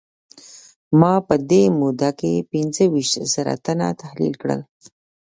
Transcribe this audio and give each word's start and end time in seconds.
ما 0.99 1.13
په 1.27 1.35
دې 1.49 1.63
موده 1.79 2.09
کې 2.19 2.47
پينځه 2.51 2.83
ويشت 2.93 3.15
زره 3.33 3.53
تنه 3.65 3.87
تحليل 4.01 4.33
کړل. 4.41 4.61